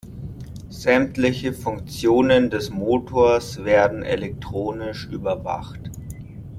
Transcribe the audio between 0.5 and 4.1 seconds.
Sämtliche Funktionen des Motors werden